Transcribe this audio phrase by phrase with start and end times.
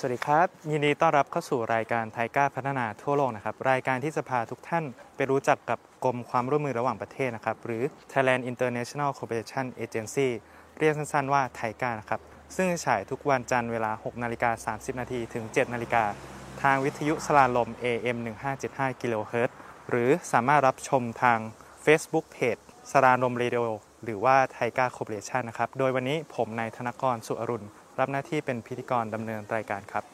[0.00, 4.84] สวัสดีครับ ยินดีต้อนรับเข้าสู่รายการ TICA พัฒนาทั่วโลกนะครับ รายการที่จะพาทุกท่าน
[5.16, 10.28] ไปรู้จักกับกรมความร่วมมือระหว่างประเทศนะครับ หรือ Thailand International Cooperation Agency
[10.78, 12.20] เรียกสั้นๆว่า TICA นะครับ
[12.56, 16.04] ซึ่งฉายทุกวันจันทร์เวลา 6 นาฬิกา 30 นาทีถึง 7 นาฬิกา
[16.62, 18.16] ทางวิทยุสราญรมย์ AM
[18.60, 19.56] 1575กิโลเฮิรตซ์
[19.90, 21.38] หรือสามารถรับชมทาง
[21.84, 23.62] Facebook Page สราญรมเรดิโอ
[24.04, 27.68] หรือว่า TICA Cooperation นะครับ โดยวันนี้ผมนายธนกรสุอรุณ
[28.00, 30.04] รับหน้าที่เป็นพิธีกรดำเนินรายการครับ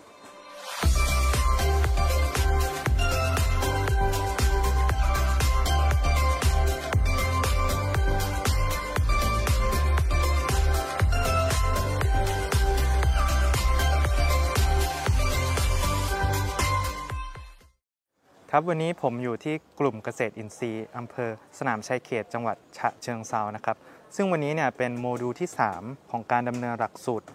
[18.56, 23.76] ครับวันนี้ผมอยู่ที่กลุ่มเกษตรอินทรีย์อำเภอสนามชัยเขตจังหวัดฉะเชิงเซานะครับ
[24.16, 25.48] ซึ่งวันนี้เนี่ยเป็นโมดูลที่
[25.80, 27.26] 3 ของการดำเนินหลักสูตร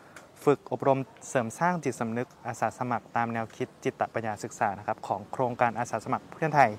[0.44, 6.70] ฝึกอบรมเสริมสร้างจิตสำนึกอาสาสมัคร ตามแนวคิดจิตตปัญญาศึกษานะครับของโครงการอาสาสมัครเพื่อนไทย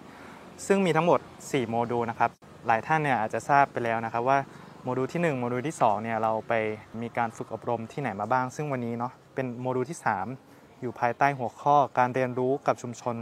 [0.67, 2.31] ซึ่งมีทั้งหมด 4 โมดูลนะครับ
[2.67, 4.39] หลายท่านเนี่ยอาจจะทราบไปแล้วนะครับว่า
[4.83, 6.53] โมดูลที่ 1 โมดูลที่2เนี่ยเราไป
[7.01, 9.99] มีการฝึกอบรมที่ไหนมาบ้าง ซึ่งวันนี้เนาะเป็นโมดูลที่
[10.41, 13.17] 3 อยู่ภายใต้หัวข้อการเรียนรู้กับชุมชน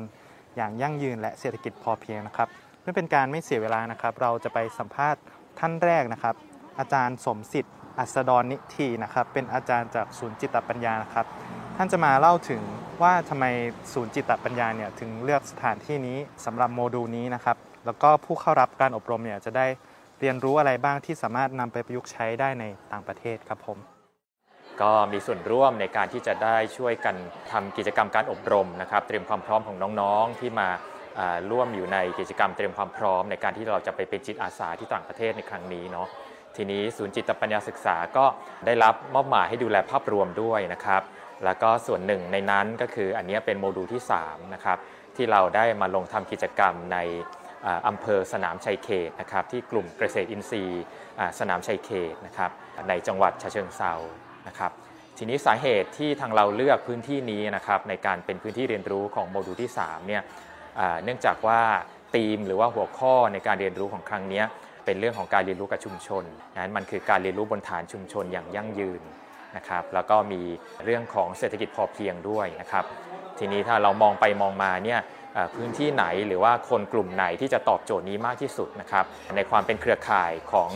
[0.56, 2.48] อย่างยั่งยืนและเศรษฐกิจพอเพียงนะครับ
[2.80, 5.20] เพื่อเป็นการไม่เสียเวลานะครับ เราจะไปสัมภาษณ์
[5.58, 6.34] ท่านแรกนะครับ
[6.78, 11.26] อาจารย์สมสิทธิ์ อัสดรนิธีนะครับ เป็นอาจารย์จากศูนย์จิตปัญญานะครับ
[11.76, 12.62] ท่านจะมาเล่าถึง
[13.02, 13.44] ว่าทำไม
[13.92, 19.66] ศูนย์จิตปัญญาเนี่ยถึงเลือกสถานที่นี้สำหรับโมดูลนี้นะครับ แล้วก็ผู้เข้ารับการอบรมเนี่ยจะได้
[20.20, 23.78] เรียนรู้อะไรบ้างที่สามารถนำไปประยุกต์ใช้ได้ในต่างประเทศครับผม
[24.80, 27.16] ก็มีส่วนร่วมในการที่จะได้ช่วยกัน
[27.50, 30.68] ทำกิจกรรมการอบรมนะครับ เตรียมความพร้อมของน้องๆที่มา
[31.50, 36.08] ร่วมอยู่ในกิจกรรมเตรียมความพร้อมในการที่เราจะไปเป็นจิตอาสาที่ต่างประเทศในครั้งนี้เนาะ
[36.56, 38.24] ทีนี้ศูนย์จิตตปัญญาศึกษาก็
[38.66, 41.02] ได้รับมอบหมายให้ดูแลภาพรวมด้วยนะครับ
[41.44, 44.78] แล้วก็ส่วนหนึ่งในนั้นก็คืออันนี้เป็นโมดูลที่3นะครับ
[45.16, 46.98] ที่เราได้มาลงทำกิจกรรมใน
[47.88, 50.84] อำเภอสนามชัยเขตนะครับที่กลุ่มเกษตรอินทรีย์
[51.38, 52.50] สนามชัยเขตนะครับ
[52.88, 53.92] ในจังหวัดฉะเชิงเซา
[54.48, 54.72] นะครับ
[55.18, 60.22] ทีนี้สาเหตุที่ทางเราเลือกพื้นที่นี้นะครับในการเป็นพื้นที่เรียนรู้ของโมดูลที่3เนี่ย
[61.04, 61.60] เนื่องจากว่า
[62.14, 64.42] ธีมหรือว่าหัวข้อในการเรียนรู้ของครั้งนี้
[64.88, 66.24] เป็นเรื่องของการเรียนรู้กับชุมชน
[66.58, 69.02] นั้นมันคือการเรียนรู้บนฐานชุมชนอย่างยั่งยืน
[69.56, 70.42] นะครับ แล้วก็มี
[70.84, 72.84] เรื่องของเศรษฐกิจพอเพียงด้วยนะครับ
[73.38, 75.00] ทีนี้ถ้าเรามองไปมองมาเนี่ย
[75.54, 79.04] พื้นที่ไหนหรือว่าคนกลุ่มไหนที่จะตอบโจทย์นี้มากที่สุดนะครับ
[79.36, 80.70] ในความเป็นเครือข่ายของ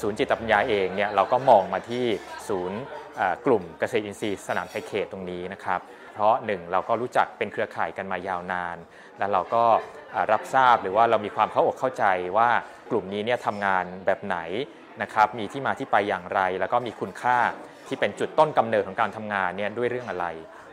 [0.00, 2.04] ศูนย์จิตปัญญาเองเนี่ยเราก็มองมาที่
[2.48, 2.80] ศูนย์
[3.46, 5.80] กลุ่มเกษตรอินทรีย์สนามชัยเขตตรงนี้นะครับ
[6.12, 8.76] เพราะหนึ่งเราก็รู้จักเป็นเครือข่ายกันมายาวนาน
[9.18, 9.64] แล้วเราก็
[10.32, 12.04] รับทราบหรือว่าเรามีความเข้าอกเข้าใจ
[12.36, 12.48] ว่า
[12.90, 14.38] กลุ่มนี้เนี่ยทำงานแบบไหน
[15.02, 17.38] นะครับมีที่มาที่ไปอย่างไร แล้วก็มีคุณค่า
[17.88, 20.26] ที่เป็นจุดต้นกำเนิดของการทำงานเนี่ยด้วยเรื่องอะไร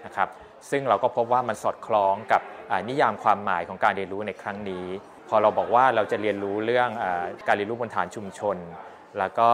[0.05, 0.29] นะครับ
[0.71, 2.41] ซึ่งเราก็พบว่ามันสอดคล้องกับ
[2.89, 4.87] นิยามความหมายของการเรียนรู้ในครั้งนี้
[5.29, 7.05] พอเราบอกว่าเราจะเรียนรู้เรื่องอ
[7.47, 8.57] การเรียนรู้บนฐานชุมชน
[9.19, 9.49] แล้วก็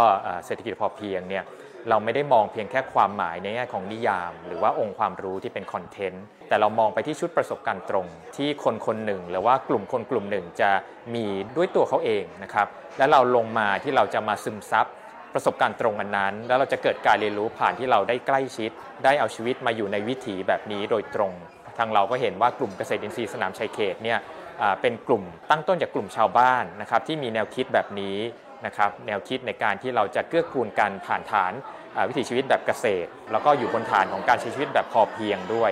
[0.46, 1.44] เศรษฐกิจพอเพียงเนี่ย
[1.90, 10.72] เราไม่ได้มองเพียงแค่ความหมายในแง่ของนิยาม หรือว่าองค์ความรู้ที่เป็นคอนเทนต์แต่เรามองไปที่ชุดประสบการณ์ตรง ที่คนคนหนึ่ง หรือว่ากลุ่มคนกลุ่มหนึ่งจะ
[11.16, 11.26] มี
[11.58, 12.68] ด้วยตัวเขาเองนะครับ
[12.98, 14.86] และเราลงมาที่เราจะมาซึมซับ
[15.34, 18.72] ประสบการณ์ตรงกันนั้น แล้วเราจะเกิดการเรียนรู้ผ่านที่เราได้ใกล้ชิด
[19.04, 21.34] ได้เอาชีวิตมาอยู่ในวิถีแบบนี้โดยตรง
[21.78, 24.20] ทางเราก็เห็นว่ากลุ่มเกษตรอินทรีย์สนามชัยเขตเนี่ย
[24.82, 28.18] เป็นกลุ่มตั้งต้นจากกลุ่มชาวบ้านนะครับที่มีแนวคิดแบบนี้
[28.66, 31.54] นะครับแนวคิดในการที่เราจะเกื้อกูลกันผ่านฐาน
[32.10, 35.72] วิถีชีวิตแบบเกษตร แล้วก็อยู่บนฐานของการใช้ชีวิตแบบพอเพียงด้วย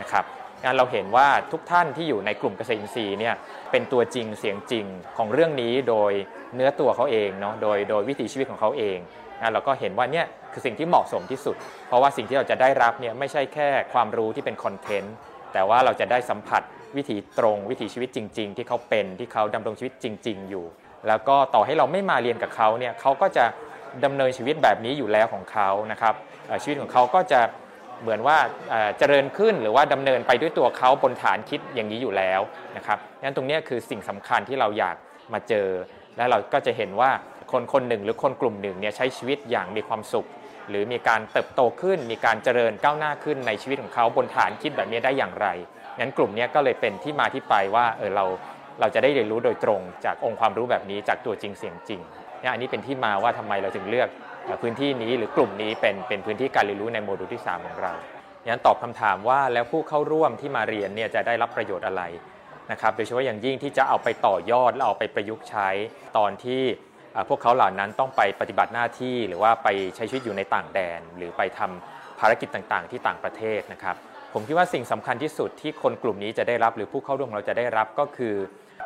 [0.00, 0.24] นะครับ
[0.64, 3.34] งานเราเห็นว่าทุกท่านที่อยู่ในกลุ่มเกษตรอินทรีย์เนี่ย
[3.70, 4.86] เป็นตัวจริงเสียงจริง
[5.18, 6.12] ของเรื่องนี้โดย
[6.54, 8.98] เนื้อตัวเขาเองเนาะโดยโดยวิถีชีวิตของเขาเอง
[9.40, 11.56] นะเราก็เห็นว่าเนี่ยคือสิ่งที่เหมาะสมที่สุด
[11.88, 15.14] เพราะว่าสิ่งที่เราจะได้รับเนี่ยไม่ใช่แค่ความรู้ที่เป็นคอนเทนต์
[15.52, 16.62] แต่ว่าเราจะได้สัมผัส
[16.96, 20.64] วิถีตรงวิถีชีวิตจริง ๆ ที่เขาเป็นที่เขาดำรงชีวิตจริง ๆ อยู่
[21.08, 23.44] แล้วก็ต่อให้เราไม่มาเรียนกับเขาเนี่ยเขาก็จะ
[24.04, 26.14] ดำเนินชีวิตแบบนี้อยู่แล้วของเขานะครับ
[26.62, 27.40] ชีวิตของเขาก็จะ
[28.02, 28.38] เหมือนว่า
[28.98, 32.40] เจริญขึ้นหรือว่าดำเนินไปด้วยตัวเขาบนฐานคิดอย่างนี้อยู่แล้ว
[32.76, 34.96] นะครับงั้นตรงนี้คือสิ่งสำคัญที่เราอยาก
[35.32, 35.68] มาเจอ
[36.16, 37.10] และเราก็จะเห็นว่า
[37.52, 40.26] คนคนหนึ่งหรือคนกลุ่มหนึ่งเนี่ยใช้ชีวิตอย่างมีความสุข
[40.68, 45.48] หรือมีการเติบโตขึ้น มีการเจริญก้าวหน้าขึ้นในชีวิตของเขาบนฐานคิดแบบนี้ได้อย่างไร
[45.98, 48.24] งั้นกลุ่มเนี้ยก็เลยเป็นที่มาที่ไปว่าเออเรา
[48.80, 52.00] เราจะได้เรียนรู้โดยตรงจากองค์ความรู้แบบนี้จากตัวจริงเสียงจริง
[52.40, 54.08] เนี่ยอันนี้เป็นที่มาว่าทำไมเราถึงเลือก
[54.62, 57.92] พื้นที่นี้หรือกลุ่มนี้เป็นเป็นพื้นที่การเรียนรู้ในโมดูลที่ 3 ของเรา
[58.48, 62.02] งั้นตอบคำถามว่าแล้วผู้เข้าร่วมที่มาเรียนเนี่ยจะได้รับประโยชน์อะไร
[62.72, 65.68] นะครับโดยเฉพาะอย่างยิ่งที่จะเอาไปต่อยอดและเอาไปประยุกต์ใช้
[66.18, 66.62] ตอนที่
[67.28, 73.96] พวกเขาเหล่านั้นต้องไปปฏิบัติหน้าที่หรือว่าไปใช้ชีวิตอยู่ในต่างแดน หรือไปทำภารกิจต่างๆ ที่ต่างประเทศนะครับ
[74.34, 78.34] ผมคิดว่าสิ่งสำคัญที่สุดที่คนกลุ่มนี้จะได้รับหรือผู้เข้าร่วมเราจะได้รับก็คือ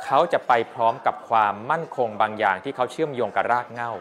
[0.04, 3.92] เขาจะไปพร้อมกับความมั่นคงบางอย่างที่เขาเชื่อมโยงกับรากเหง้า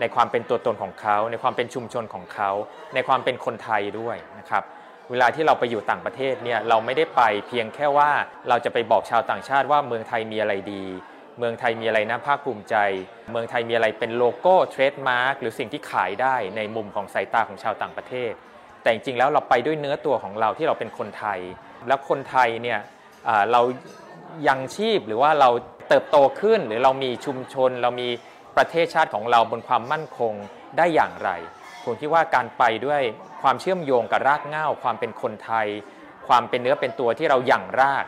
[0.00, 2.50] ในความเป็นตัวตนของเขา ในความเป็นชุมชนของเขา
[2.94, 4.62] ในความเป็นคนไทยด้วยนะครับ
[5.10, 8.10] เวลาที่เราไปอยู่ต่างประเทศเนี่ยเราไม่ได้ไปเพียงแค่ว่า
[8.48, 10.84] เราจะไปบอกชาวต่างชาติว่าเมืองไทยมีอะไรดี
[11.38, 12.76] เมืองไทยมีอะไรน่าภาคภูมิใจ
[13.30, 18.32] เมืองไทยมีอะไรเป็นโลโก้ trademark หรือสิ่งที่ขายได้ในมุมของสายตาของชาวต่างประเทศ
[18.82, 21.40] แต่จริงๆแล้วเราไปด้วยเนื้อตัวของเราที่เราเป็นคนไทย
[21.88, 22.80] แล้วคนไทยเนี่ย
[23.52, 23.60] เรา
[24.48, 25.50] ยังชีพหรือว่าเรา
[25.88, 28.08] เติบโตขึ้น หรือเรามีชุมชน เรามี
[28.56, 30.32] ประเทศชาติของเราบนความมั่นคง
[30.78, 31.30] ได้อย่างไร
[31.84, 33.02] ผมคิดว่าการไปด้วย
[33.42, 35.66] ความเชื่อมโยงกับรากเหง้าความเป็นคนไทย
[36.28, 38.04] ความเป็นเนื้อเป็นตัวที่เราหยั่งราก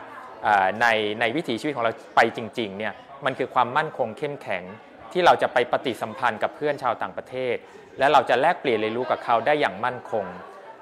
[0.81, 0.87] ใน
[1.19, 2.93] ในวิถีชีวิตของเราไปจริงๆเนี่ย
[3.25, 4.63] มันคือความมั่นคงเข้มแข็ง
[5.11, 7.55] ที่เราจะไปปฏิสัมพันธ์กับเพื่อนชาวต่างประเทศ
[7.99, 10.25] และเราจะแลกเปลี่ยนเรียนรู้กับเขาได้อย่างมั่นคง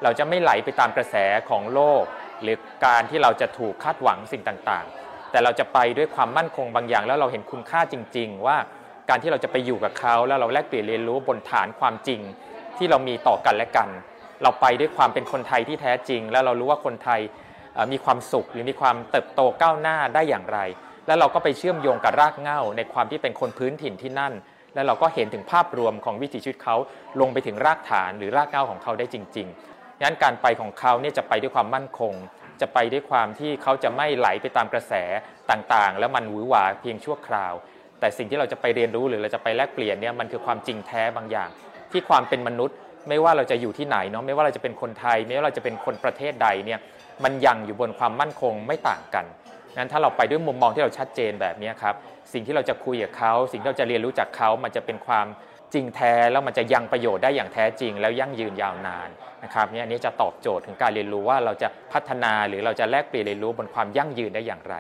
[0.04, 1.16] เราจะไม่ไหลไปตามกระแส
[1.50, 2.04] ของโลก
[2.42, 5.03] หรือการที่เราจะถูกคาดหวังสิ่งต่างๆ
[5.34, 8.58] แต่เราจะไปด้วยความมั่นคงบางอย่าง แล้วเราเห็นคุณค่าจริง ๆ ว่า
[9.10, 12.22] การที่เราจะไปอยู่กับเขาแล้วเราแลกเปลี่ยนเรียนรู้บนฐานความจริง
[12.78, 13.90] ที่เรามีต่อกันและกัน
[14.44, 17.20] เราไปด้วยความเป็นคนไทยที่แท้จริง แล้วเรารู้ว่าคนไทย
[17.92, 20.60] มีความสุขหรือมีความเติบโตก้าวหน้าได้อย่างไร
[21.08, 24.34] แล้วเราก็ไปเชื่อมโยงกับรากเหง้าในความที่เป็นคนพื้นถิ่นที่นั่น
[24.74, 26.76] แล้วเราก็เห็นถึงภาพรวมของวิถีชีวิตเขา
[27.20, 32.14] ลงไปถึงรากฐานหรือรากเหง้าของเขาได้จริงๆงั้นการไปของเขาเนี่ยจะไปด้วยความมั่นคง
[32.64, 34.94] จะไปด้วยความที่เขาจะไม่ไหลไปตามกระแส
[35.52, 37.54] ต่างๆ แล้วมันหวือหวาเพียงชั่วคราว
[38.00, 41.50] แต่สิ่งที่เราจะไปเรียนรู้หรือเราจะไปแลกเปลี่ยนเนี่ยมันคือความจริงแท้บางอย่าง
[41.92, 42.78] ที่ความเป็นมนุษย์
[43.10, 46.80] ไม่ว่าเราจะอยู่ที่ไหนเนาะไม่ว่าเราจะเป็นคนไทย ไม่ว่าเราจะเป็นคนประเทศใดเนี่ย
[47.24, 49.26] มันยังอยู่บนความมั่นคงไม่ต่างกัน
[49.78, 51.96] งั้นถ้าเราไปด้วยมุมมองที่เราชัดเจนแบบนี้ครับ
[52.34, 55.28] สิ่งที่เราจะคุยกับเขาสิ่งที่เราจะเรียนรู้จากเขามันจะเป็นความ
[55.74, 59.10] จริงแท้แล้วมันจะยังประโยชน์ได้อย่างแท้จริง แล้วยั่งยืนยาวนาน
[59.44, 64.76] นะครับเนี่อันนี้จะตอบโจทย์ถึงการเรียนรู้ว่าเราจะพัฒนาหรือเราจะแลกเปลี่ยนเรียนรู้บนความยั่งยืนได้อย่างไร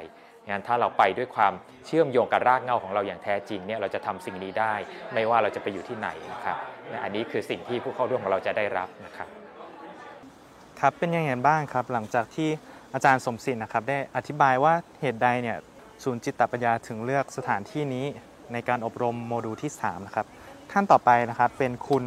[0.49, 1.53] งั้นถ้าเราไปด้วยความ
[1.85, 4.73] เชื่อมโยงกับรากเหง้าของเราอย่างแท้จริงเนี่ยเราจะทำสิ่งนี้ได้
[5.13, 6.57] ไม่ว่าเราจะไปอยู่ที่ไหนนะครับ
[7.03, 9.27] อันนี้คือสิ่งที่ผู้เข้าร่วมของเราจะได้รับนะครับ
[10.79, 12.49] ครับเป็นยังไงบ้างครับหลังจากที่
[12.93, 15.57] อาจารย์สมศิลป์นะครับได้อธิบายว่าเหตุใดเนี่ย
[16.03, 18.05] ศูนย์จิตปัญญาถึงเลือกสถานที่นี้
[18.53, 20.25] ในการอบรมโมดูลที่3นะครับ
[20.71, 22.03] ท่านต่อไปนะครับเป็นคุณ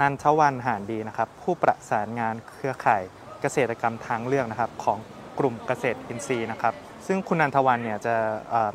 [0.00, 3.02] นันทวันหานดีนะครับ ผู้ประสานงานเครือข่าย
[3.40, 4.98] เกษตรกรรมทางเลือกนะครับของ
[5.38, 6.74] กลุ่มเกษตรอินทรีย์นะครับ
[7.06, 8.14] ซึ่งคุณนันทวันเนี่ยจะ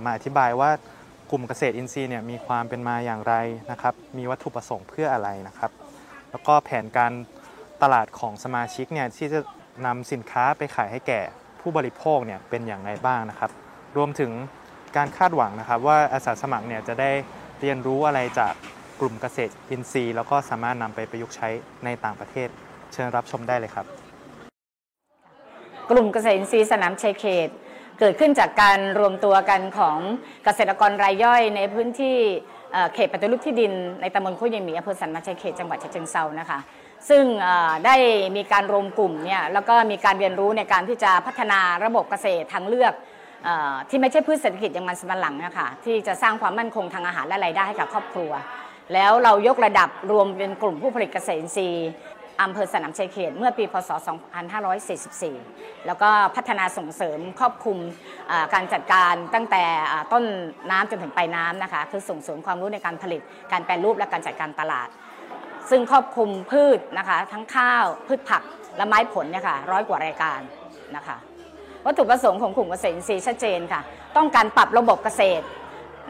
[0.03, 0.71] มาอธิบายว่า
[1.31, 3.35] กลุ่มเกษตรอินทรีย์เนี่ยมีความเป็นมาอย่างไร
[3.71, 5.71] นะครับ มีวัตถุประสงค์เพื่ออะไรนะครับ
[6.31, 7.13] แล้วก็แผนการ
[7.81, 9.39] ตลาดของสมาชิกเนี่ยที่จะ
[9.85, 11.21] นำสินค้าไปขายให้แก่
[11.69, 13.51] ผู้บริโภคเนี่ยเป็นอย่างไรบ้างนะครับ
[13.97, 14.31] รวมถึง
[14.97, 17.11] การคาดหวังนะครับ ว่าอาสาสมัครเนี่ยจะได้
[17.61, 18.53] เรียนรู้อะไรจาก
[18.99, 21.49] กลุ่มเกษตรอินทรีย์ แล้วก็สามารถนำไปประยุกต์ใช้
[21.85, 22.49] ในต่างประเทศ
[22.93, 23.85] เชิญรับชมได้เลยครับ
[25.91, 27.49] กลุ่มเกษตรอินทรีย์สนามชัยเขต
[27.99, 29.97] เกิดขึ้นจากการรวมตัวกันของ
[30.45, 32.17] เกษตรกรรายย่อยในพื้นที่
[32.93, 33.71] เขตปฏิรูปที่ดิน
[34.01, 36.59] ในตำบลคุยมีอำเภอสันมาชัยเขตจังหวัดฉะเชิงเซานะคะ
[37.09, 37.23] ซึ่ง
[37.85, 37.95] ได้
[38.35, 42.93] มีการรวมกลุ่มเนี่ยแล้วก็มีการเรียนรู้ในการที่จะพัฒนาระบบเกษตรทางเลือก
[43.89, 48.31] ที่ไม่ใช่พืชเศรษฐกิจอย่างมันสำปะหลังนะคะที่จะสร้างความมั่นคงทางอาหารและรายได้ให้กับครอบครัว
[48.93, 51.89] แล้วเรายกระดับรวมเป็นกลุ่มผู้ผลิตเกษตรอินทรีย์
[52.41, 53.91] อำเภอสนามชัยเขตเมื่อปีพศ
[54.87, 57.77] 2544 แล้วก็พัฒนาส่งเสริมครอบคลุม
[58.53, 59.63] การจัดการตั้งแต่
[60.13, 60.23] ต้น
[60.71, 64.89] น้ำจนถึงปลายน้ำนะคะ คือส่งเสริมความรู้ในการผลิต การแปรรูปและการจัดการตลาด
[65.69, 68.43] ซึ่งครอบคลุมพืชนะคะทั้งข้าวพืชผัก
[68.77, 70.39] และไม้ผลเนี่ยค่ะร้อยกว่ารายการ
[70.95, 71.17] นะคะ
[71.85, 73.81] วัตถุประสงค์ของกลุ่มเกษตรอินทรีย์ชัดเจนค่ะ
[74.17, 75.45] ต้องการปรับระบบเกษตร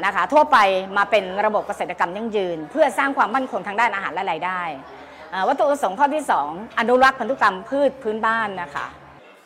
[0.05, 0.57] นะคะทั่วไป
[0.97, 4.61] มาเป็นระบบเกษตรกรรมยั่งยืน เพื่อสร้างความมั่นคงทางด้านอาหารและรายได้
[5.47, 8.85] วัตถุประสงค์ข้อที่ 2 อนุรักษ์พันธุกรรมพืชพื้นบ้านนะคะ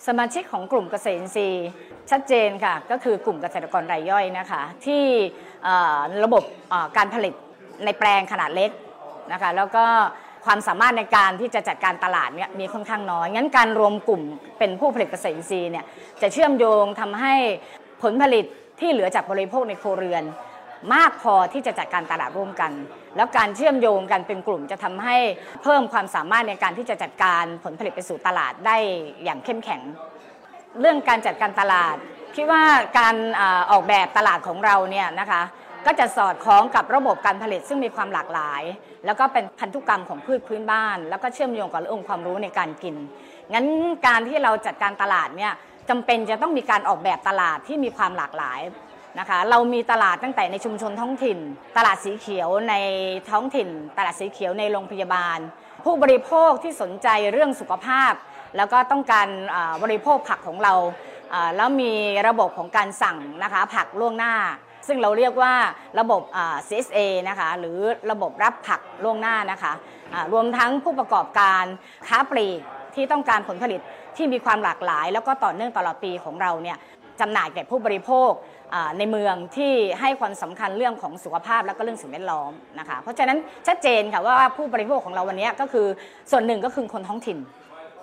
[0.08, 1.68] สมาชิกของกลุ่มเกษตรอินทรีย์
[2.12, 5.04] ชัดเจนค่ะก็คือกลุ่มเกษตรกรรายย่อยนะคะที่
[6.24, 6.44] ระบบ
[6.98, 7.34] การผลิต
[7.86, 8.72] ในแปลงขนาดเล็ก
[9.34, 9.86] นะคะแล้วก็
[10.46, 14.22] ความสามารถในการที่จะจัดการตลาดเนี่ยมีค่อนข้างน้อย งั้นการรวมกลุ่ม
[14.60, 15.86] เป็นผู้ผลิตเกษตรอินทรีย์เนี่ย
[16.22, 17.34] จะเชื่อมโยงทำให้
[18.04, 18.46] ผลผลิต
[18.80, 20.24] ที่เหลือจากบริโภคในครัวเรือน
[20.94, 22.72] มากพอที่จะจัดการตลาดร่วมกัน
[23.16, 25.18] แล้วการเชื่อมโยงกันเป็นกลุ่มจะทำให้
[25.64, 28.78] เพิ่มความสามารถในการที่จะจัดการผลผลิตไปสู่ตลาดได้
[29.24, 29.82] อย่างเข้มแข็ง
[30.80, 31.96] เรื่องการจัดการตลาด
[32.36, 32.64] คิดว่า
[33.00, 33.16] การ
[33.72, 35.42] ออกแบบตลาดของเราเนี่ยนะคะ
[35.86, 38.64] ก็จะสอดคล้องกับระบบการผลิตซึ่งมีความหลากหลาย
[39.06, 42.96] แล้วก็เป็นพันธุกรรมของพืชพื้นบ้าน แล้วก็เชื่อมโยงกับองค์ความรู้ในการกิน
[43.54, 43.66] งั้น
[44.08, 45.54] การที่เราจัดการตลาดเนี่ย
[45.90, 48.62] จำเป็นจะต้องมีการออกแบบตลาดที่มีความหลากหลาย
[49.20, 51.40] นะคะเรามีตลาดตั้งแต่ในชุมชนท้องถิ่น
[51.78, 52.76] ตลาดสีเขียวใน
[53.30, 55.40] ท้องถิ่น ตลาดสีเขียวในโรงพยาบาล
[55.84, 58.14] ผู้บริโภคที่สนใจเรื่องสุขภาพ
[58.58, 59.28] แล้วก็ต้องการ
[59.84, 60.74] บริโภคผักของเรา
[61.56, 61.92] แล้วมี
[62.28, 64.34] ระบบของการสั่งนะคะผักล่วงหน้า
[64.88, 65.54] ซึ่งเราเรียกว่า
[66.00, 66.22] ระบบ
[66.68, 67.78] CSA นะคะหรือ
[68.12, 69.74] ระบบรับผักล่วงหน้านะคะ
[70.34, 71.64] รวมทั้งผู้ประกอบการ
[72.08, 72.60] ค้าปลีก
[72.96, 73.82] ที่ต้องการผลผลิต
[74.18, 76.78] ที่มีความหลากหลาย แล้วก็ต่อเนื่องตลอดปีของเราเนี่ย
[77.20, 78.32] จำหน่ายแก่ผู้บริโภค
[78.98, 85.88] ในเมืองที่ให้ความสำคัญเรื่องของสุขภาพและก็เรื่องสิ่งแวดล้อมนะคะเพราะฉะนั้นชัดเจนค่ะว่าผู้บริโภคของเราวันนี้ก็คือ
[86.32, 87.38] ส่วนหนึ่งก็คือคนท้องถิ่น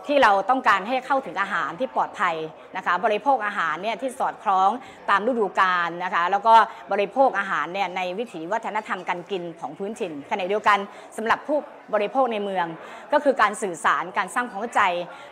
[0.07, 2.35] ที่เราต้องการให้เข้าถึงอาหารที่ปลอดภัย
[2.77, 4.71] นะคะ บริโภคอาหารเนี่ยที่สอดคล้อง
[5.11, 6.55] ตามฤดูกาลนะคะ แล้วก็
[6.93, 10.79] บริโภคอาหารเนี่ยในวิถีวัฒนธรรมการกินของพื้นถิ่นขณะเดียวกัน
[11.17, 11.59] สำหรับผู้
[11.95, 12.67] บริโภคในเมือง
[13.13, 14.83] ก็คือการสื่อสารการสร้างความเข้าใจ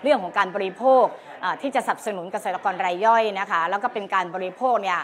[0.02, 1.04] เรื่องของการบริโภค
[1.62, 4.98] ที่จะสนับสนุนเกษตรกรรายย่อยนะคะแล้วก็เป็นการบริโภคเนี่ย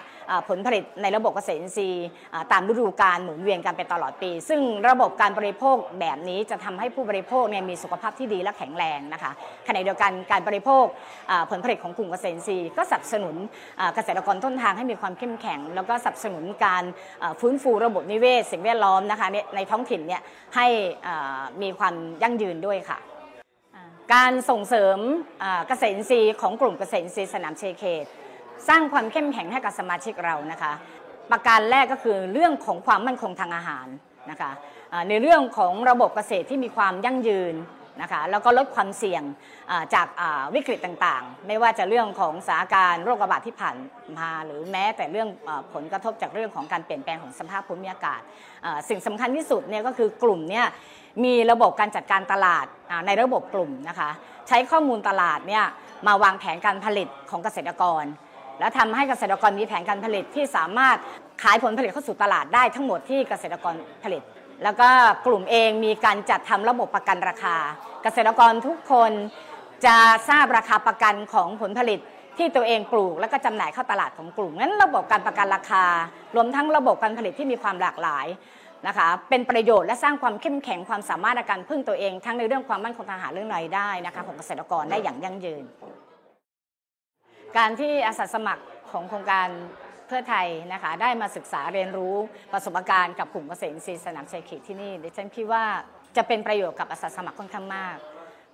[0.49, 2.06] ผลผลิตในระบบเกษตรอินทรีย์
[2.52, 9.32] ตามฤดูกาลหมุนเวียนกันไปตลอดปี ซึ่งระบบการบริโภคแบบนี้จะทำให้ผู้บริโภคเนี่ยมีสุขภาพที่ดีและแข็งแรงนะคะ
[9.66, 10.85] ขณะเดียวกันการบริโภค
[11.50, 13.37] ผลผลิตของกลุ่มเกษตรอินทรีย์ก็สนับสนุน
[13.94, 16.85] เกษตรกรต้นทางให้มีความเข้มแข็ง แล้วก็สนับสนุนการ
[17.40, 20.23] ฟื้นฟูระบบนิเวศสิ่งแวดล้อมนะคะในท้องถิ่นเนี่ย
[20.56, 20.66] ให้
[21.62, 22.99] มีความยั่งยืนด้วยค่ะ
[24.14, 24.99] การส่งเสริม
[25.68, 28.04] เกษตรอินทรีย์ของกลุ่มเกษตรอินทรีย์สนามเชเขต
[28.68, 30.72] สร้างความเข้มแข็งให้กับสมาชิกเรานะคะ
[31.30, 33.87] ประการแรกก็คือเรื่องของความมั่นคงทางอาหาร
[34.30, 34.50] นะคะ
[35.08, 37.54] ในเรื่องของระบบเกษตรที่มีความยั่งยืน
[38.00, 39.22] นะคะแล้วก็ลดความเสี่ยง
[39.94, 40.06] จาก
[40.54, 43.76] วิกฤตต่างๆ ไม่ว่าจะเรื่องของสถานการณ์โรคระบาดที่ผ่าน
[44.18, 45.28] มาหรือแม้แต่เรื่อง
[45.75, 48.20] ผลกระทบจากเรื่องของการเปลี่ยนแปลงของสภาพภูมิอากาศ
[48.88, 50.66] สิ่งสำคัญที่สุดเนี่ยก็คือกลุ่มเนี่ย
[51.25, 52.66] มีระบบการจัดการตลาด
[53.06, 54.11] ในระบบกลุ่มนะคะ
[54.49, 55.64] ใช้ข้อมูลตลาดเนี่ย
[56.06, 58.04] มาวางแผนการผลิตของเกษตรกร
[58.61, 60.96] และทำให้เกษตรกรมีแผนการผลิตที่สามารถ
[61.42, 64.22] ขายผลผลิตเข้าสู่ตลาดได้ทั้งหมดที่เกษตรกรผลิต
[64.62, 64.88] แล้วก็
[65.26, 67.57] กลุ่มเองมีการจัดทำระบบประกันราคา
[68.02, 69.12] เกษตรกรทุกคน
[69.87, 69.97] จะ
[70.28, 72.00] ทราบราคาประกันของผลผลิต
[72.38, 75.85] ที่ตัวเองปลูกแล้วก็จำหน่ายเข้าตลาดของกลุ่มงั้นระบบการประกันราคา
[76.37, 78.26] รวมทั้งระบบการผลิตที่มีความหลากหลาย
[78.87, 85.64] นะคะเป็นประโยชน์และสร้างความเข้มแข็งความสามารถในการพึ่งตัวเอง ทั้งในเรื่องความมั่นคงทางอาหารเรื่องรายได้นะคะของเกษตรกรได้อย่างยั่งยืน
[87.57, 89.49] การที่อาสาสมัครของโครงการ
[90.12, 92.16] พื่อไทยนะคะได้มาศึกษาเรียนรู้
[92.52, 95.64] ประสบการณ์กับกลุ่มเกษตรอินทรีย์สนามชัยเขตที่นี่ดิฉันคิดว่า
[96.16, 97.97] จะเป็นประโยชน์กับอาสาสมัครค่อนข้างมาก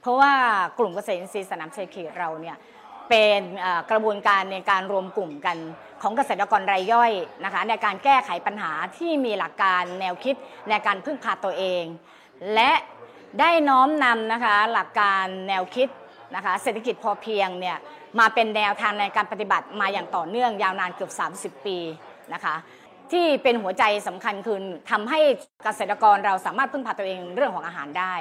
[0.01, 0.33] เพราะว่า
[0.79, 2.57] กลุ่มเกษตรอินทรีย์สนามชัยเขตเราเนี่ย
[3.09, 3.41] เป็น
[3.91, 5.57] กระบวนการในการรวมกลุ่มกัน
[6.03, 7.13] ของเกษตรกรรายย่อย
[7.45, 10.37] นะคะในการแก้ไขปัญหาที่มีหลักการแนวคิด
[10.69, 11.85] ในการพึ่งพาตัวเอง
[12.55, 12.73] และ
[13.41, 15.89] ได้น้อมนำนะคะหลักการแนวคิด
[16.35, 17.77] นะคะเศรษฐกิจพอเพียงเนี่ย
[18.19, 21.13] มาเป็นแนวทางในการปฏิบัติมาอย่างต่อเนื่องยาวนานเกือบ
[21.59, 21.77] 30 ปี
[22.35, 22.55] นะคะ
[23.13, 24.59] ที่เป็นหัวใจสำคัญคือ
[24.91, 25.21] ทำให้
[25.65, 28.15] เกษตรกรเราสามารถพึ่งพาตัวเองเรื่องของอาหารได้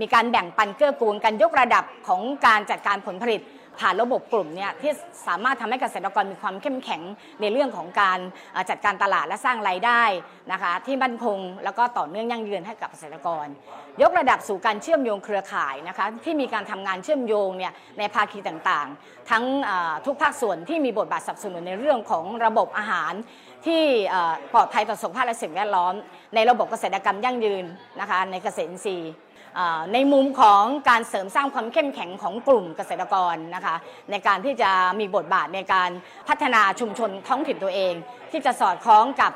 [0.00, 3.40] มีการแบ่งปันเกื้อกูลกันยกระดับของการจัดการผลผลิต
[3.80, 4.92] ผ่านระบบกลุ่มเนี่ยที่
[5.26, 7.02] สามารถทำให้เกษตรกรมีความเข้มแข็ง
[7.40, 8.18] ในเรื่องของการ
[8.70, 10.02] จัดการตลาดและสร้างรายได้
[10.52, 13.46] นะคะที่มั่นคงแล้วก็ต่อเนื่องยั่งยืนให้กับเกษตรกร
[14.02, 19.44] ยกระดับสู่การเชื่อมโยงเครือข่ายนะคะที่มีการทำงานเชื่อมโยงเนี่ยในภาคีต่างๆ ทั้ง
[20.06, 23.12] ทุกภาคส่วนที่มีบทบาทสนับสนุนในเรื่องของระบบอาหาร
[23.66, 23.82] ที่
[24.52, 25.94] ปลอดภัยต่อสุขภาพและสิ่งแวดล้อม
[26.34, 27.64] ในระบบเกษตรกรรมยั่งยืน
[28.00, 29.12] นะคะในเกษตรอินทรีย์
[29.92, 33.76] ในมุมของการเสริมสร้างความเข้มแข็งของกลุ่มเกษตรกรนะคะ
[34.10, 35.90] ในการที่จะมีบทบาทในการ
[36.28, 37.94] พัฒนาชุมชนท้องถิ่นตัวเอง
[38.32, 39.32] ที่จะสอดคล้องกับ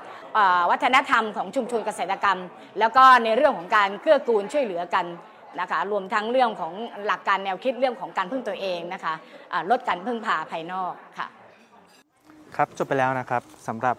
[0.70, 2.38] วัฒนธรรมของชุมชนเกษตรกรรม
[2.78, 5.06] แล้วก็ในเรื่องของการเกื้อกูลช่วยเหลือกัน
[5.60, 6.72] นะคะรวมทั้งเรื่องของ
[7.06, 9.14] หลักการแนวคิดเรื่องของการพึ่งตัวเองนะคะ
[9.70, 11.26] ลดการพึ่งพาภายนอกค่ะ
[12.56, 13.96] ครับจบไปแล้วนะครับสำหรับ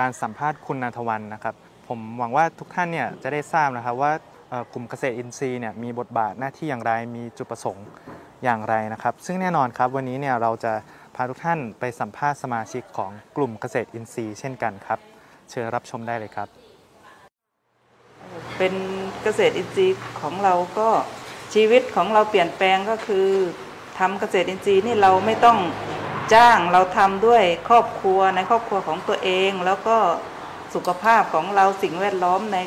[0.00, 1.54] การสัมภาษณ์คุณนันทวันนะครับ
[1.88, 4.12] ผมหวังว่าทุกท่านเนี่ยจะได้ทราบนะครับว่า
[4.72, 7.86] กลุ่มเกษตรอินทรีย์เนี่ยมีบทบาทหน้าที่อย่างไรมีจุดประสงค์
[8.44, 10.72] อย่างไรนะครับ ซึ่งแน่นอนครับวันนี้เนี่ยเราจะ
[11.14, 14.98] พาทุกท่านไปสัมภาษณ์สมาชิกของกลุ่มเกษตรอินทรีย์เช่นกันครับ
[15.50, 16.48] เชิญรับชมได้เลยครับ
[18.56, 18.74] เป็น
[19.22, 20.88] เกษตรอินทรีย์ของเราก็
[21.54, 23.28] ชีวิตของเราเปลี่ยนแปลงก็คือ
[23.98, 25.58] ทำเกษตรอินทรีย์นี่เราไม่ต้อง
[26.34, 29.96] จ้างเราทำด้วยครอบครัวในครอบครัวของตัวเอง แล้วก็
[30.74, 32.58] สุขภาพของเราสิ่งแวดล้อมใน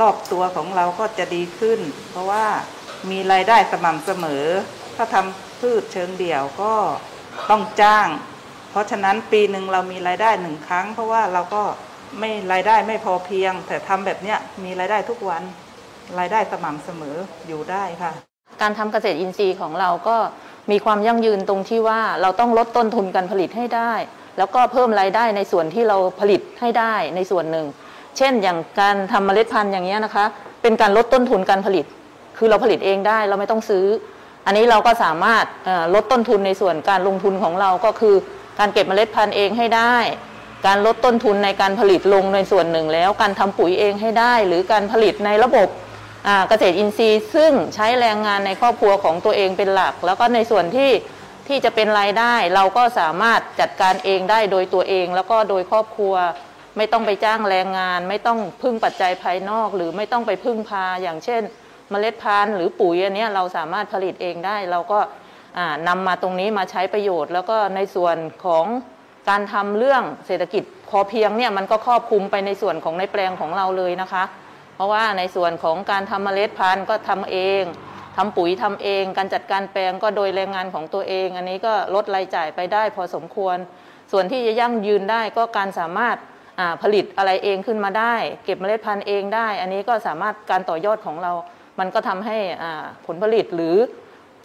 [0.00, 2.46] รอบตัวของเราก็จะดีขึ้น เพราะว่า
[3.10, 4.44] มีรายได้สม่ำเสมอ
[4.96, 6.74] ถ้าทำพืชเชิงเดี่ยวก็
[7.50, 8.08] ต้องจ้าง
[8.70, 11.62] เพราะฉะนั้นปีหนึ่งเรามีรายได้หนึ่งครั้ง เพราะว่าเราก็
[12.20, 15.42] ไม่รายได้ไม่พอเพียง แต่ทำแบบเนี้ยมีรายได้ทุกวัน
[16.18, 18.12] รายได้สม่ำเสมออยู่ได้ค่ะ
[18.62, 20.16] การทำเกษตรอินทรีย์ของเราก็
[20.70, 23.92] มีความยั่งยืนตรงที่ว่าเราต้องลดต้นทุนการผลิตให้ได้
[24.38, 27.66] แล้วก็เพิ่มรายได้ในส่วนที่เราผลิตให้ได้ในส่วนหนึ่ง
[28.18, 30.24] เช่นอย่างการทำเมล็ดพันธุ์อย่างนี้นะคะ
[30.62, 31.84] เป็นการลดต้นทุนการผลิต
[32.38, 33.84] คือเราผลิตเองได้เราไม่ต้องซื้อ
[34.46, 35.44] อันนี้เราก็สามารถ
[35.94, 38.14] ลดต้นทุนในส่วนการลงทุนของเราก็คือ
[38.58, 39.96] การเก็บเมล็ดพันธุ์เองให้ได้
[40.66, 45.68] การลดต้นทุนในการผลิตลงในส่วนหนึ่งแล้ว การทำปุ๋ยเองให้ได้ หรือการผลิตในระบบ
[46.48, 50.90] เกษตรอินทรีย์ ซึ่งใช้แรงงานในครอบครัวของตัวเองเป็นหลัก แล้วก็ในส่วนที่
[51.48, 56.14] ที่จะเป็นรายได้ เราก็สามารถจัดการเองได้โดยตัวเอง แล้วก็โดยครอบครัว
[56.76, 61.42] ไม่ต้องไปจ้างแรงงาน ไม่ต้องพึ่งปัจจัยภายนอก หรือไม่ต้องไปพึ่งพาอย่างเช่น
[61.90, 65.00] เมล็ดพันธุ์หรือปุ๋ยอันนี้เราสามารถผลิตเองได้ เราก็
[65.88, 68.66] นำมาตรงนี้มาใช้ประโยชน์ แล้วก็ในส่วนของ
[69.28, 74.24] การทำเรื่องเศรษฐกิจพอเพียงเนี่ยมันก็ครอบคลุมไปในส่วนของในแปลงของเราเลยนะคะ
[74.74, 77.62] เพราะว่าในส่วนของการทำเมล็ดพันธุ์ก็ทำเอง
[78.16, 83.56] ทำปุ๋ยทำเอง การจัดการแปลงก็โดยแรงงานของตัวเอง อันนี้ก็ลดรายจ่ายไปได้พอสมควร
[84.12, 86.16] ส่วนที่จะยั่งยืนได้ก็การสามารถ
[86.82, 91.32] ผลิตอะไรเองขึ้นมาได้ เก็บเมล็ดพันธุ์เองได้ อันนี้ก็สามารถการต่อยอดของเรา
[91.78, 92.36] มันก็ทำให้
[93.06, 93.76] ผลผลิตหรือ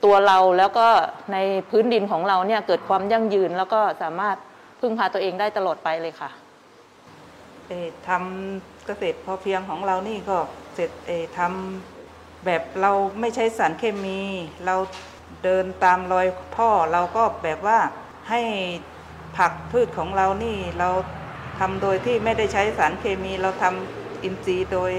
[0.06, 0.88] ตัวเราแล้วก็
[1.34, 1.38] ใน
[1.70, 4.38] พื้นดินของเราเนี่ยเกิดความยั่งยืน แล้วก็สามารถ
[4.80, 6.30] พึ่งพาตัวเองได้ตลอดไปเลยค่ะ
[8.08, 10.38] ทำเกษตรพอเพียงของเรานี่ก็
[10.76, 10.92] เสร็จ
[11.38, 14.20] ทำแบบเราไม่ใช้สารเคมี
[14.66, 14.76] เรา
[15.44, 17.80] เดินตามรอยพ่อเราก็แบบว่า
[18.30, 18.42] ให้
[19.38, 20.90] ผักพืชของเรานี่เรา
[21.60, 24.92] ทำโดยที่ไม่ได้ใช้สารเคมีเราทำอินทรีย์โดย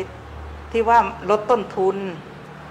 [0.73, 0.99] ที่ว่า
[1.31, 1.97] ลดต้นทุน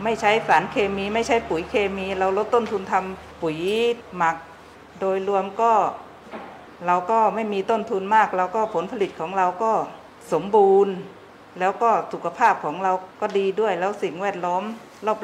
[0.03, 3.57] ไม่ใช้สารเคมีไม่ใช้ปุ๋ยเคมี เราลดต้นทุนทำปุ๋ย
[4.17, 4.35] หมัก
[4.99, 5.71] โดยรวมก็
[6.87, 9.71] เราก็ไม่มีต้นทุนมากเราก็ผลผลิตของเราก็
[10.33, 10.93] สมบูรณ์
[11.59, 12.91] แล้วก็สุขภาพของเรา
[13.21, 14.63] ก็ดีด้วยแล้วสิ่งแวดล้อม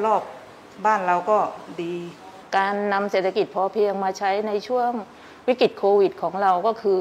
[0.06, 1.38] รอบๆบ้านเราก็
[1.82, 1.94] ดี
[2.56, 4.90] การนำเศรษฐกิจพอเพียงมาใช้ในช่วง
[5.48, 7.00] วิกฤตโควิดของเราก็คือ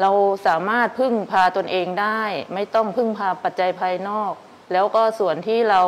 [0.00, 0.10] เรา
[0.46, 2.22] สามารถพึ่งพาตนเองได้
[2.54, 4.32] ไม่ต้องพึ่งพาปัจจัยภายนอก
[4.72, 5.82] แล้วก็ส่วนที่เรา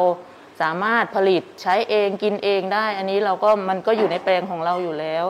[0.63, 5.25] สามารถผลิตใช้เองกินเองได้ อันนี้เราก็มันก็อยู่ในแปลงของเราอยู่แล้ว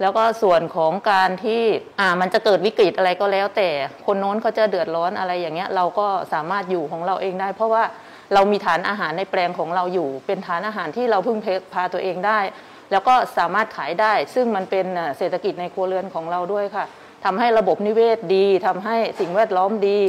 [0.00, 1.62] แล้วก็ส่วนของการที่
[2.00, 3.68] อ่ามันจะเกิดวิกฤตอะไรก็แล้ว แต่
[4.06, 7.84] คนโน้นเขาจะเดือดร้อนอะไรอย่างเงี้ย เราก็สามารถอยู่ของเราเองได้ เพราะว่า
[8.34, 11.38] เรามีฐานอาหารในแปลงของเราอยู่ เป็นฐานอาหารที่เราพึ่ง
[11.74, 12.40] พาตัวเองได้
[12.92, 14.86] แล้วก็สามารถขายได้ ซึ่งมันเป็น
[15.18, 16.84] เศรษฐกิจในครัวเรือนของเราด้วยค่ะ
[17.24, 20.00] ทำให้ระบบนิเวศดีทำให้สิ่งแวดล้อมดี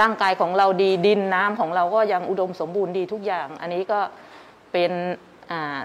[0.00, 4.00] ร่างกายของเราดีดินน้ำของเราก็ยังอุดมสมบูรณ์ดีทุกอย่าง อันนี้ก็
[4.72, 4.92] เป็น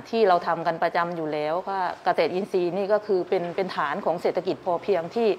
[0.09, 5.29] ที่เราทำกันประจำอยู่แล้วว่าเกษตรอินทรีย์นี่ก็คือเป็นเป็นฐานของเศรษฐกิจพอเพียงที่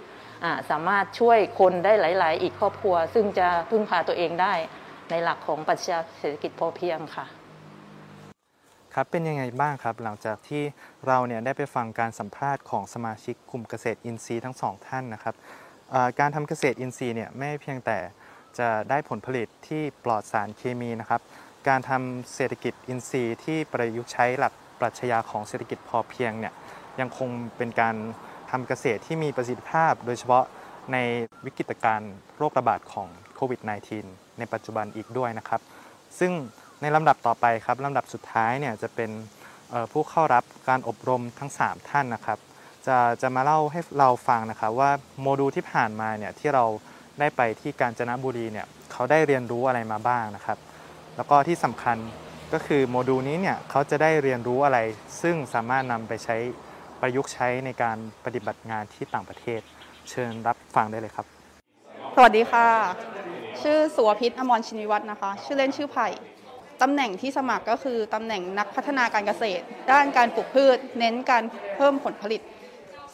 [0.71, 4.55] สามารถช่วยคนได้หลาย ๆ อีกครอบครัว ซึ่งจะพึ่งพาตัวเองได้
[5.11, 7.27] ในหลักของปรัชญาเศรษฐกิจพอเพียงค่ะ
[8.98, 10.62] ครับเป็นยังไงบ้างครับ หลังจากที่
[11.06, 15.35] เราเนี่ยได้ไปฟังการสัมภาษณ์ของสมาชิกกลุ่มเกษตรอินทรีย์ทั้งสองท่านนะครับ
[16.20, 17.98] การทำเกษตรอินทรีย์เนี่ยไม่เพียงแต่
[18.59, 21.20] จะได้ผลผลิตที่ปลอดสารเคมีนะครับ
[21.68, 26.52] การทำเศรษฐกิจอินทรีย์ที่ประยุกต์ใช้หลักปรัชญาของเศรษฐกิจพอเพียงเนี่ย
[27.00, 27.96] ยังคงเป็นการ
[28.50, 30.44] ทำเกษตรที่มีประสิทธิภาพ โดยเฉพาะ
[30.92, 30.96] ใน
[31.44, 33.61] วิกฤตการณ์โรคระบาดของโควิด
[34.00, 35.61] -19 ในปัจจุบันอีกด้วยนะครับ
[36.18, 36.32] ซึ่ง
[36.83, 39.11] ในลำดับต่อไปครับลำดับสุดท้ายเนี่ยจะเป็น
[39.93, 42.39] ผู้เข้ารับการอบรมทั้ง 3 ท่านนะครับ
[42.87, 46.65] จะจะมาเล่าให้เราฟังนะครับว่าโมดูลที่ผ่านมาเนี่ยที่เรา
[47.19, 50.59] ได้ไปที่กาญจนบุรีเนี่ยเขาได้เรียนรู้อะไรมาบ้างนะครับ
[51.17, 51.97] แล้วก็ที่สำคัญ
[52.53, 54.79] ก็คือโมดูลนี้เนี่ยเขาจะได้เรียนรู้อะไร
[55.23, 56.37] ซึ่งสามารถนำไปใช้
[57.01, 59.61] ประยุกต์ใช้ในการปฏิบัติงานที่ต่างประเทศ
[60.11, 61.27] เชิญรับฟังได้เลยครับ
[62.17, 62.67] สวัสดีค่ะ
[63.62, 66.09] ชื่อสุวพิษอมรชินิวัฒน์นะคะ ชื่อเล่นชื่อไผ่
[66.83, 71.45] ตำแหน่งที่สมัครก็คือตำแหน่งนักพัฒนาการเกษตร ด้านการปลูกพืช เน้นการ
[71.77, 72.41] เพิ่มผลผลิต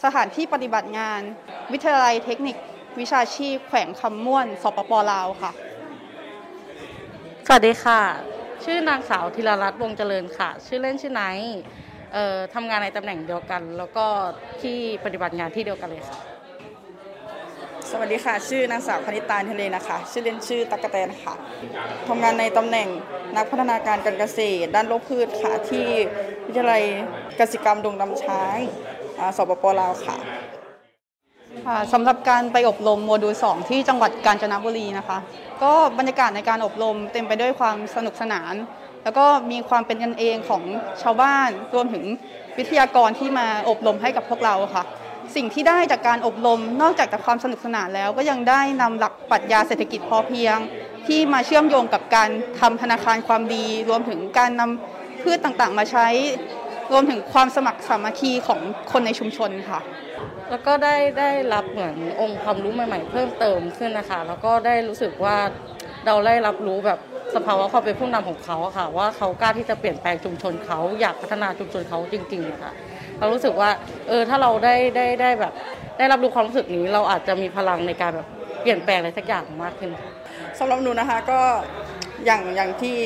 [0.03, 1.21] สถานที่ปฏิบัติงาน
[1.73, 2.57] วิทยาลัยเทคนิค
[3.01, 5.53] วิชาชีพ แขวงคำม่วน สปปลาวค่ะ
[7.47, 8.01] สวัสดีค่ะ
[8.65, 11.61] ชื่อนางสาวธีรรัตน์วงเจริญค่ะ ชื่อเล่นชื่อไนท์
[12.55, 14.07] ทำงานในตำแหน่งเดียวกัน แล้วก็
[14.63, 16.32] ที่ปฏิบัติงานที่เดียวกันเลยค่ะ
[17.95, 21.35] สวัสดีค่ะ ชื่อนางสาวคณิตาทะเลนะคะ ชื่อเล่นชื่อตักกะแตนค่ะ
[22.09, 22.89] ทำงานในตำแหน่ง
[23.37, 25.87] นักพัฒนาการการเกษตร ด้านโรคพืชค่ะ ที่
[26.47, 26.83] วิทยาลัย
[27.37, 28.59] เกษตรกรรมดงดำช้าง
[29.37, 30.17] สปปลาวค่ะ
[31.93, 35.19] สำหรับการไปอบรมโมดูล 2 ที่จังหวัดกาญจนบุรีนะคะ
[35.63, 38.55] ก็บรรยากาศในการอบรมเต็มไปด้วยความสนุกสนาน
[39.05, 40.63] แล้วก็มีความเป็นกันเองของ
[41.03, 42.05] ชาวบ้านรวมถึง
[42.59, 44.85] วิทยากรที่มาอบรมให้กับพวกเราค่ะ
[45.37, 50.57] สิ่งที่ได้จากการอบรมนอกจากจากความสนุกสนานแล้ว ก็ยังได้นำหลักปรัชญาเศรษฐกิจพอเพียง
[51.07, 56.07] ที่มาเชื่อมโยงกับการทำธนาคารความดี รวมถึงการนำพืชต่างๆ มาใช้
[56.93, 58.61] รวมถึงความสมัครสามัคคีของ
[58.93, 59.81] คนในชุมชนค่ะ
[60.51, 65.37] แล้วก็ได้ได้รับเหมือนองค์ความรู้ใหม่ ๆ เพิ่มเติมขึ้นนะคะ แล้วก็ได้รู้สึกว่า
[66.07, 66.99] เราได้รับรู้แบบ
[67.35, 72.73] สภาวะความเป็นผู้นำของเขาค่ะ ว่าเขากล้าที่จะเปลี่ยนแปลงชุมชนเขาอยากพัฒนาชุมชนเขาจริงๆค่ะ
[73.23, 73.71] เรารู้สึกว่า
[74.09, 75.53] เออถ้าเราได้ได้ได้แบบ
[75.99, 78.29] ได้รับรู้ความรู้สึกนี้ เราอาจจะมีพลังในการแบบ
[78.61, 79.91] เปลี่ยนแปลงอะไรสักอย่างมากขึ้น
[80.59, 81.41] สำหรับหนูนะคะก็
[82.25, 82.97] อย่างอย่างที่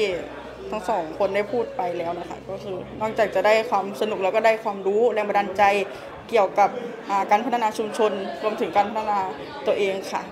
[0.70, 5.62] ทั้งสองคนได้พูดไปแล้วนะคะก็คือนอกจากจะได้ความสนุกแล้วก็ได้ความรู้แรงบันดาลใจ
[6.28, 6.70] เกี่ยวกับ
[7.08, 9.20] อ่าการพัฒนาชุมชน รวมถึงการพัฒนา
[9.66, 10.22] ตัวเองค่ะ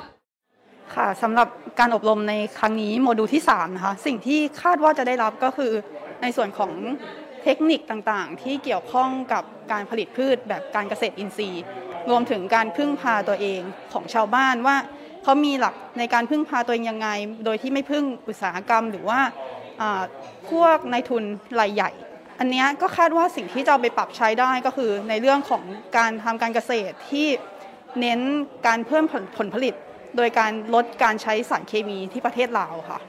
[0.95, 5.73] ค่ะสำหรับการอบรมในครั้งนี้โมดูลที่3นะคะสิ่งที่คาดว่าจะได้รับก็คือ
[6.23, 6.73] ในส่วนของ
[7.45, 11.63] เทคนิคต่างๆ ที่เกี่ยวข้องกับการผลิตพืชแบบการเกษตรอินทรีย์
[12.11, 13.61] รวมถึงการพึ่งพาตัวเอง
[13.93, 14.77] ของชาวบ้านว่า
[15.23, 17.09] เขามีหลักในการพึ่งพาตัวเองยังไง
[17.45, 19.21] โดยที่ไม่พึ่งอุตสาหกรรม หรือว่า
[20.51, 21.25] พวกนายทุน
[21.61, 21.91] รายใหญ่
[22.39, 25.63] อันนี้ก็คาดว่าสิ่งที่จะไปปรับใช้ได้ก็คือในเรื่องของ
[25.97, 27.27] การทำการเกษตรที่
[28.01, 28.21] เน้น
[28.67, 29.75] การเพิ่มผลผลผลิต
[30.17, 33.01] โดยการลดการใช้สารเคมีที่ประเทศลาวค่ะ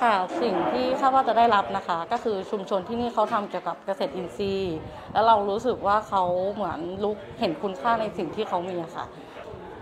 [0.00, 4.76] ค่ะสิ่งที่คาดว่าจะได้รับนะคะ ก็คือชุมชนที่นี่เขาทำเกี่ยวกับเกษตรอินทรีย์
[5.12, 9.04] แล้วเรารู้สึกว่าเขาเหมือนลุกเห็นคุณค่าในสิ่งที่เขามีค่ะ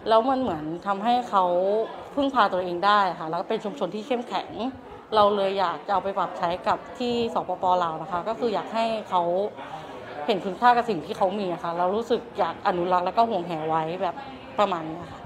[0.09, 1.45] แล้วมันเหมือนทำให้เขา
[2.15, 4.51] พึ่งพาตัวเองได้ค่ะ แล้วก็เป็นชุมชนที่เข้มแข็ง
[5.15, 9.23] เราเลยอยากจะเอาไปปรับใช้กับที่สปปลาวนะคะ ก็คืออยากให้เขา
[10.27, 14.15] เห็นคุณค่ากับสิ่งที่เขามีค่ะ เรารู้สึกอยากอนุรักษ์แล้วก็ห่วงแหไว้แบบ
[14.59, 15.24] ประมาณนี้ค่ะ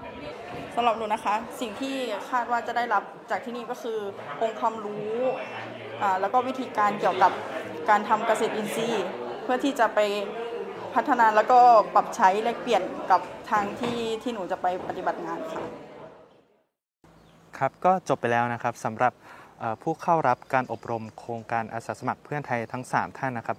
[0.80, 1.94] ำหรับหนูนะคะ สิ่งที่
[2.30, 3.98] คาดว่าจะได้รับจากที่นี่ก็คือ
[4.42, 5.12] องค์ความรู้
[6.02, 7.32] อ่าแล้วก็วิธีการเกี่ยวกับ
[7.88, 9.06] การทำเกษตรอินทรีย์
[9.42, 10.00] เพื่อที่จะไป
[10.94, 11.60] พัฒนาแล้วก็
[11.94, 15.62] ปรับใช้แลกเปลี่ยนกับทางที่ที่หนูจะไปปฏิบัติงานค่ะ
[17.58, 19.12] ครับก็จบไปแล้วนะครับสำหรับ
[19.82, 23.58] ผู้เข้ารับการอบรมโครงการอาสาสมัครเพื่อนไทยทั้ง 3 ท่านนะครับ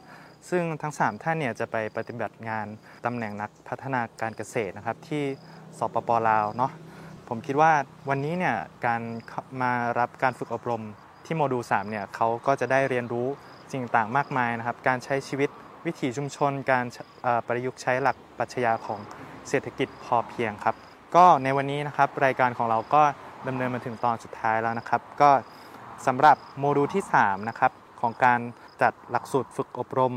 [0.50, 2.66] ซึ่งทั้ง 3 ท่านเนี่ยจะไปปฏิบัติงาน
[3.06, 5.24] ตำแหน่งนักพัฒนาการเกษตรนะครับที่
[5.80, 6.72] สปปลาวเนาะ
[7.32, 7.72] ผมคิดว่า
[8.10, 9.02] วันนี้เนี่ยการ
[9.62, 10.84] มารับการฝึกอบรม
[11.26, 13.28] ที่โมดูล3เนี่ยเขาก็จะได้เรียนรู้
[13.72, 15.50] สิ่งต่างมากมายนะครับ การใช้ชีวิต
[15.86, 16.86] วิถีชุมชน การ
[17.48, 19.00] ประยุกต์ใช้หลักปรัชญาของ
[19.50, 20.76] เศรษฐกิจพอเพียงครับ
[21.16, 23.04] ก็ในวันนี้นะครับรายการของเราก็
[23.48, 25.32] ดำเนินมาถึงตอนสุดท้ายแล้วนะครับ ก็
[26.08, 28.40] สำหรับโมดูลที่3นะครับของการ
[28.82, 30.14] จัดหลักสูตรฝึกอบรม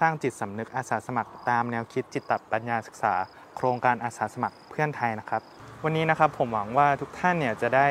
[0.00, 3.14] สร้างจิตสำนึกอาสาสมัครตามแนวคิดจิตปัญญาศึกษา
[3.56, 5.42] โครงการอาสาสมัครเพื่อนไทยนะครับ
[5.86, 7.86] วันนี้นะครับผมหวังว่าทุกท่านเนี่ยจะได้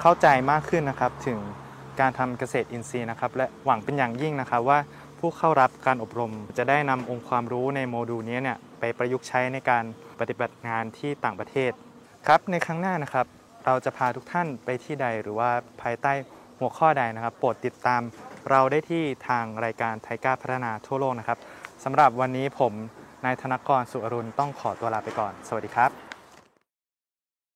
[0.00, 1.38] เข้าใจมากขึ้นนะครับ ถึง
[2.00, 4.78] การทำเกษตรอินทรีย์นะครับ และหวังเป็นอย่างยิ่งนะครับว่า
[5.18, 9.84] ผู้เข้ารับการอบรม จะได้นำองค์ความรู้ในโมดูลนี้เนี่ยไปประยุกต์ใช้ในการ
[10.20, 11.72] ปฏิบัติงานที่ต่างประเทศ
[12.26, 13.26] ครับในครั้งหน้านะครับ
[13.64, 15.50] เราจะพาทุกท่านไปที่ใดหรือว่า
[15.82, 16.12] ภายใต้
[16.58, 18.02] หัวข้อใดนะครับ โปรดติดตาม
[18.50, 21.38] เราได้ที่ทางรายการไทก้าพัฒนาทั่วโลกนะครับ
[21.84, 22.72] สำหรับวันนี้ผม
[23.24, 26.11] นายธนกรสุอรุณต้องขอตัวลาไปก่อน สวัสดีครับ